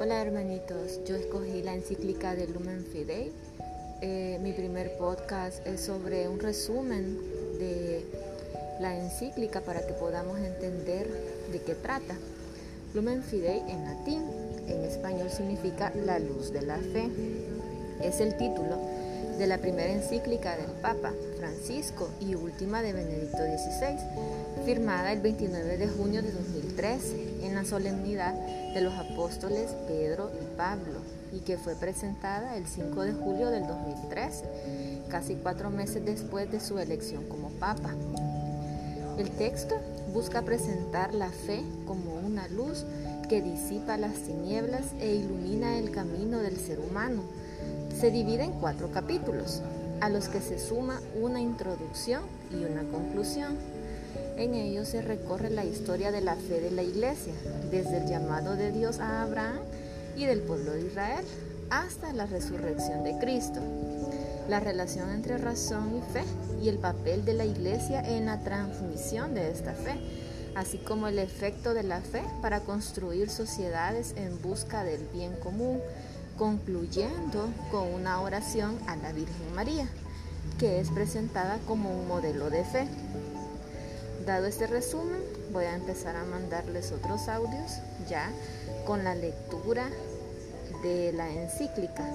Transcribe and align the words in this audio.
Hola 0.00 0.22
hermanitos, 0.22 1.00
yo 1.06 1.16
escogí 1.16 1.60
la 1.60 1.74
encíclica 1.74 2.36
de 2.36 2.46
Lumen 2.46 2.84
Fidei. 2.84 3.32
Eh, 4.00 4.38
mi 4.40 4.52
primer 4.52 4.96
podcast 4.96 5.66
es 5.66 5.80
sobre 5.80 6.28
un 6.28 6.38
resumen 6.38 7.18
de 7.58 8.04
la 8.78 8.96
encíclica 8.96 9.60
para 9.60 9.84
que 9.84 9.94
podamos 9.94 10.38
entender 10.38 11.08
de 11.50 11.60
qué 11.62 11.74
trata. 11.74 12.14
Lumen 12.94 13.24
Fidei 13.24 13.58
en 13.68 13.84
latín, 13.86 14.22
en 14.68 14.84
español 14.84 15.30
significa 15.30 15.92
la 16.06 16.20
luz 16.20 16.52
de 16.52 16.62
la 16.62 16.76
fe. 16.76 17.10
Es 18.00 18.20
el 18.20 18.36
título 18.36 18.78
de 19.38 19.46
la 19.46 19.58
primera 19.58 19.92
encíclica 19.92 20.56
del 20.56 20.72
Papa 20.82 21.12
Francisco 21.38 22.10
y 22.20 22.34
última 22.34 22.82
de 22.82 22.92
Benedicto 22.92 23.38
XVI, 23.38 24.64
firmada 24.64 25.12
el 25.12 25.20
29 25.20 25.78
de 25.78 25.86
junio 25.86 26.22
de 26.22 26.32
2013 26.32 27.46
en 27.46 27.54
la 27.54 27.64
solemnidad 27.64 28.34
de 28.74 28.80
los 28.80 28.92
apóstoles 28.94 29.70
Pedro 29.86 30.32
y 30.42 30.56
Pablo 30.56 30.98
y 31.32 31.38
que 31.40 31.56
fue 31.56 31.76
presentada 31.76 32.56
el 32.56 32.66
5 32.66 33.00
de 33.02 33.12
julio 33.12 33.50
del 33.50 33.68
2013, 33.68 34.44
casi 35.08 35.36
cuatro 35.36 35.70
meses 35.70 36.04
después 36.04 36.50
de 36.50 36.58
su 36.58 36.80
elección 36.80 37.24
como 37.28 37.50
Papa. 37.50 37.94
El 39.18 39.30
texto 39.30 39.76
busca 40.12 40.42
presentar 40.42 41.14
la 41.14 41.30
fe 41.30 41.62
como 41.86 42.14
una 42.14 42.48
luz 42.48 42.84
que 43.28 43.40
disipa 43.40 43.98
las 43.98 44.14
tinieblas 44.14 44.86
e 45.00 45.14
ilumina 45.14 45.78
el 45.78 45.92
camino 45.92 46.38
del 46.38 46.56
ser 46.56 46.80
humano 46.80 47.22
se 47.98 48.10
divide 48.10 48.44
en 48.44 48.52
cuatro 48.52 48.90
capítulos, 48.90 49.62
a 50.00 50.08
los 50.08 50.28
que 50.28 50.40
se 50.40 50.58
suma 50.58 51.00
una 51.20 51.40
introducción 51.40 52.22
y 52.52 52.64
una 52.64 52.82
conclusión. 52.90 53.56
En 54.36 54.54
ellos 54.54 54.88
se 54.88 55.02
recorre 55.02 55.50
la 55.50 55.64
historia 55.64 56.12
de 56.12 56.20
la 56.20 56.36
fe 56.36 56.60
de 56.60 56.70
la 56.70 56.82
iglesia, 56.82 57.34
desde 57.70 57.98
el 57.98 58.06
llamado 58.06 58.54
de 58.54 58.70
Dios 58.70 59.00
a 59.00 59.22
Abraham 59.22 59.58
y 60.16 60.26
del 60.26 60.40
pueblo 60.40 60.72
de 60.72 60.86
Israel 60.86 61.24
hasta 61.70 62.12
la 62.12 62.26
resurrección 62.26 63.04
de 63.04 63.18
Cristo, 63.18 63.60
la 64.48 64.60
relación 64.60 65.10
entre 65.10 65.38
razón 65.38 65.96
y 65.96 66.12
fe 66.12 66.24
y 66.62 66.68
el 66.68 66.78
papel 66.78 67.24
de 67.24 67.34
la 67.34 67.44
iglesia 67.44 68.00
en 68.00 68.26
la 68.26 68.40
transmisión 68.40 69.34
de 69.34 69.50
esta 69.50 69.74
fe, 69.74 69.96
así 70.54 70.78
como 70.78 71.08
el 71.08 71.18
efecto 71.18 71.74
de 71.74 71.82
la 71.82 72.00
fe 72.00 72.22
para 72.40 72.60
construir 72.60 73.28
sociedades 73.28 74.14
en 74.16 74.40
busca 74.40 74.84
del 74.84 75.06
bien 75.12 75.34
común 75.36 75.80
concluyendo 76.38 77.52
con 77.70 77.92
una 77.92 78.20
oración 78.20 78.78
a 78.86 78.96
la 78.96 79.12
Virgen 79.12 79.54
María, 79.54 79.88
que 80.58 80.80
es 80.80 80.90
presentada 80.90 81.58
como 81.66 81.90
un 81.90 82.06
modelo 82.06 82.48
de 82.48 82.64
fe. 82.64 82.88
Dado 84.24 84.46
este 84.46 84.66
resumen, 84.66 85.20
voy 85.52 85.64
a 85.64 85.74
empezar 85.74 86.14
a 86.16 86.24
mandarles 86.24 86.92
otros 86.92 87.28
audios 87.28 87.72
ya 88.08 88.30
con 88.86 89.02
la 89.04 89.14
lectura 89.14 89.90
de 90.82 91.12
la 91.12 91.28
encíclica. 91.28 92.08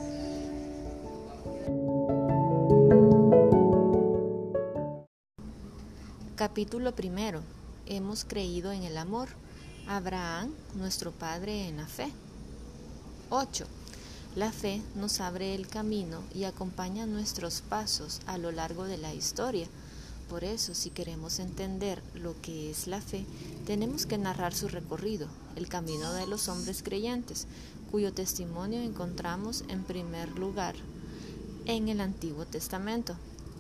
Capítulo 6.36 6.96
primero. 6.96 7.42
Hemos 7.86 8.24
creído 8.24 8.72
en 8.72 8.84
el 8.84 8.98
amor. 8.98 9.28
Abraham, 9.88 10.54
nuestro 10.76 11.12
Padre 11.12 11.68
en 11.68 11.78
la 11.78 11.88
fe. 11.88 12.10
8. 13.30 13.66
La 14.36 14.52
fe 14.52 14.82
nos 14.96 15.20
abre 15.20 15.54
el 15.54 15.68
camino 15.68 16.24
y 16.34 16.46
acompaña 16.46 17.06
nuestros 17.06 17.62
pasos 17.62 18.20
a 18.26 18.40
lo 18.40 18.52
largo 18.52 18.86
de 18.86 18.98
la 18.98 19.14
historia. 19.14 19.68
Por 20.28 20.44
eso, 20.44 20.74
si 20.74 20.90
queremos 20.90 21.38
entender 21.38 22.02
lo 22.16 22.42
que 22.42 22.72
es 22.72 22.88
la 22.88 23.00
fe, 23.00 23.28
tenemos 23.68 24.08
que 24.08 24.18
narrar 24.18 24.56
su 24.56 24.70
recorrido, 24.70 25.28
el 25.56 25.68
camino 25.68 26.12
de 26.14 26.26
los 26.26 26.48
hombres 26.48 26.82
creyentes, 26.82 27.46
cuyo 27.92 28.12
testimonio 28.12 28.82
encontramos 28.82 29.66
en 29.68 29.84
primer 29.84 30.30
lugar 30.30 30.74
en 31.66 31.88
el 31.88 32.02
Antiguo 32.02 32.48
Testamento. 32.48 33.16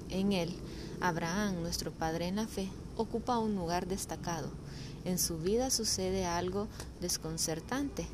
En 0.09 0.33
él, 0.33 0.55
Abraham, 1.01 1.61
nuestro 1.61 1.91
padre 1.91 2.29
en 2.29 2.37
la 2.37 2.47
fe, 2.47 2.67
ocupa 2.97 3.37
un 3.37 3.53
lugar 3.53 3.85
destacado. 3.85 4.49
En 5.05 5.19
su 5.19 5.37
vida 5.37 5.69
sucede 5.69 6.25
algo 6.25 6.67
desconcertante 6.99 8.07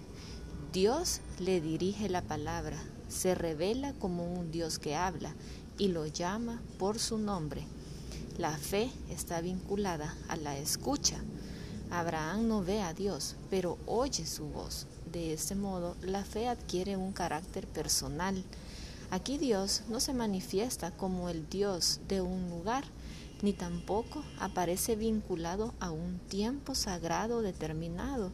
Dios 0.72 1.22
le 1.40 1.62
dirige 1.62 2.10
la 2.10 2.22
palabra, 2.22 2.78
se 3.08 3.34
revela 3.34 3.94
como 3.94 4.32
un 4.32 4.52
Dios 4.52 4.78
que 4.78 4.96
habla 4.96 5.34
y 5.80 5.88
lo 5.88 6.06
llama 6.06 6.62
por 6.78 7.00
su 7.00 7.18
nombre. 7.18 7.66
La 8.38 8.56
fe 8.56 8.92
está 9.10 9.42
vinculada 9.42 10.16
a 10.28 10.36
la 10.36 10.60
escucha. 10.60 11.18
Abraham 11.90 12.48
no 12.48 12.64
ve 12.64 12.84
a 12.84 12.94
Dios, 12.94 13.36
pero 13.50 13.80
oye 13.88 14.28
su 14.28 14.46
voz. 14.46 14.86
De 15.12 15.34
este 15.34 15.56
modo, 15.56 15.96
la 16.04 16.24
fe 16.24 16.48
adquiere 16.48 16.98
un 16.98 17.14
carácter 17.14 17.66
personal. 17.66 18.44
Aquí 19.10 19.40
Dios 19.40 19.82
no 19.90 20.00
se 20.00 20.14
manifiesta 20.14 20.92
como 20.92 21.30
el 21.30 21.50
Dios 21.50 22.00
de 22.08 22.22
un 22.22 22.48
lugar, 22.48 22.84
ni 23.42 23.54
tampoco 23.54 24.24
aparece 24.40 24.96
vinculado 24.96 25.74
a 25.80 25.90
un 25.90 26.20
tiempo 26.20 26.76
sagrado 26.76 27.42
determinado, 27.42 28.32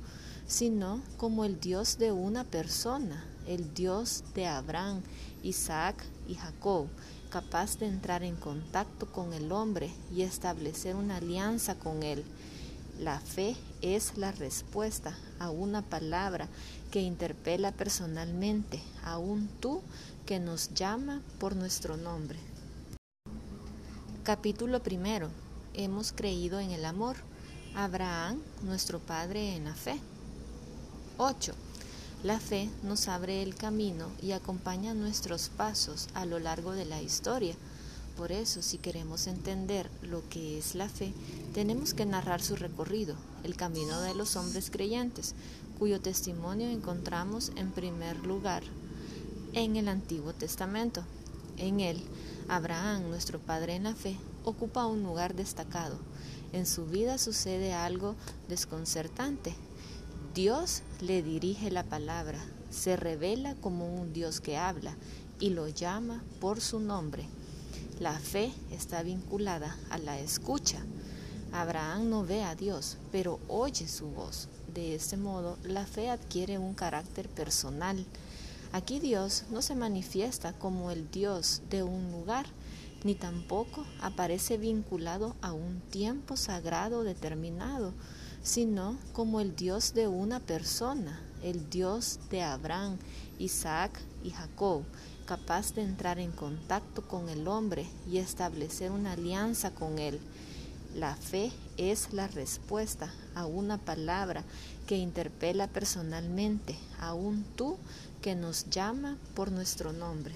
sino 0.47 1.01
como 1.17 1.45
el 1.45 1.59
Dios 1.59 1.97
de 1.97 2.11
una 2.11 2.43
persona, 2.43 3.25
el 3.47 3.73
Dios 3.73 4.23
de 4.33 4.47
Abraham, 4.47 5.01
Isaac 5.43 6.03
y 6.27 6.35
Jacob, 6.35 6.87
capaz 7.29 7.77
de 7.79 7.87
entrar 7.87 8.23
en 8.23 8.35
contacto 8.35 9.11
con 9.11 9.33
el 9.33 9.51
hombre 9.51 9.91
y 10.13 10.21
establecer 10.21 10.95
una 10.95 11.17
alianza 11.17 11.75
con 11.75 12.03
él. 12.03 12.23
La 12.99 13.19
fe 13.19 13.57
es 13.81 14.17
la 14.17 14.31
respuesta 14.31 15.17
a 15.37 15.49
una 15.49 15.81
palabra 15.81 16.47
que 16.91 17.01
interpela 17.01 17.71
personalmente, 17.71 18.81
a 19.03 19.17
un 19.17 19.47
tú 19.59 19.81
que 20.25 20.39
nos 20.39 20.73
llama 20.73 21.21
por 21.39 21.55
nuestro 21.55 21.97
nombre. 21.97 22.39
Capítulo 24.23 24.81
primero. 24.81 25.29
Hemos 25.73 26.13
creído 26.13 26.59
en 26.59 26.71
el 26.71 26.85
amor. 26.85 27.17
Abraham, 27.75 28.39
nuestro 28.63 28.99
Padre 28.99 29.57
en 29.57 29.65
la 29.65 29.75
fe. 29.75 29.99
8. 31.17 31.53
La 32.23 32.41
fe 32.41 32.69
nos 32.83 33.07
abre 33.07 33.41
el 33.41 33.55
camino 33.55 34.09
y 34.21 34.33
acompaña 34.33 34.93
nuestros 34.93 35.47
pasos 35.47 36.09
a 36.13 36.25
lo 36.25 36.39
largo 36.39 36.73
de 36.73 36.83
la 36.83 37.01
historia. 37.01 37.55
Por 38.17 38.33
eso, 38.33 38.61
si 38.61 38.79
queremos 38.79 39.27
entender 39.27 39.89
lo 40.01 40.27
que 40.27 40.57
es 40.57 40.75
la 40.75 40.89
fe, 40.89 41.13
tenemos 41.53 41.93
que 41.93 42.05
narrar 42.05 42.41
su 42.41 42.57
recorrido, 42.57 43.15
el 43.43 43.55
camino 43.55 44.01
de 44.01 44.13
los 44.13 44.35
hombres 44.35 44.69
creyentes, 44.69 45.35
cuyo 45.79 46.01
testimonio 46.01 46.67
encontramos 46.67 47.53
en 47.55 47.71
primer 47.71 48.17
lugar 48.25 48.63
en 49.53 49.77
el 49.77 49.87
Antiguo 49.87 50.33
Testamento. 50.33 51.03
En 51.57 51.79
él, 51.79 52.01
Abraham, 52.49 53.09
nuestro 53.09 53.39
padre 53.39 53.75
en 53.75 53.83
la 53.83 53.95
fe, 53.95 54.17
ocupa 54.43 54.85
un 54.85 55.03
lugar 55.03 55.33
destacado. 55.33 55.97
En 56.51 56.65
su 56.65 56.85
vida 56.85 57.17
sucede 57.17 57.73
algo 57.73 58.15
desconcertante 58.49 59.55
Dios 60.35 60.81
le 60.99 61.23
dirige 61.23 61.71
la 61.71 61.83
palabra, 61.83 62.37
se 62.69 62.97
revela 62.97 63.55
como 63.61 63.87
un 63.87 64.11
Dios 64.11 64.41
que 64.41 64.57
habla 64.57 64.93
y 65.39 65.51
lo 65.51 65.69
llama 65.69 66.25
por 66.41 66.59
su 66.59 66.81
nombre. 66.81 67.25
La 68.01 68.19
fe 68.19 68.51
está 68.69 69.01
vinculada 69.01 69.77
a 69.89 69.97
la 69.97 70.19
escucha. 70.19 70.79
Abraham 71.53 72.09
no 72.09 72.25
ve 72.25 72.43
a 72.43 72.53
Dios, 72.53 72.97
pero 73.13 73.39
oye 73.47 73.87
su 73.87 74.07
voz. 74.07 74.49
De 74.73 74.93
este 74.93 75.15
modo, 75.15 75.57
la 75.63 75.85
fe 75.85 76.09
adquiere 76.09 76.57
un 76.57 76.73
carácter 76.73 77.29
personal. 77.29 78.05
Aquí 78.73 78.99
Dios 78.99 79.45
no 79.51 79.61
se 79.61 79.73
manifiesta 79.73 80.51
como 80.51 80.91
el 80.91 81.09
Dios 81.11 81.61
de 81.69 81.83
un 81.83 82.11
lugar, 82.11 82.45
ni 83.05 83.15
tampoco 83.15 83.85
aparece 84.01 84.57
vinculado 84.57 85.37
a 85.41 85.53
un 85.53 85.79
tiempo 85.79 86.35
sagrado 86.35 87.05
determinado, 87.05 87.93
sino 88.45 88.95
como 89.11 89.41
el 89.41 89.55
Dios 89.55 89.95
de 89.95 90.07
una 90.07 90.39
persona, 90.39 91.19
el 91.41 91.67
Dios 91.67 92.19
de 92.29 92.43
Abraham, 92.43 92.97
Isaac 93.39 93.99
y 94.23 94.29
Jacob, 94.29 94.83
capaz 95.25 95.73
de 95.73 95.81
entrar 95.81 96.19
en 96.19 96.31
contacto 96.31 97.01
con 97.07 97.27
el 97.29 97.47
hombre 97.47 97.87
y 98.07 98.19
establecer 98.19 98.91
una 98.91 99.13
alianza 99.13 99.71
con 99.71 99.97
él. 99.97 100.19
La 100.93 101.15
fe 101.15 101.51
es 101.77 102.13
la 102.13 102.27
respuesta 102.27 103.11
a 103.33 103.47
una 103.47 103.79
palabra 103.79 104.43
que 104.85 104.95
interpela 104.95 105.67
personalmente 105.67 106.77
a 106.99 107.15
un 107.15 107.43
tú 107.55 107.77
que 108.21 108.35
nos 108.35 108.69
llama 108.69 109.17
por 109.33 109.51
nuestro 109.51 109.91
nombre. 109.91 110.35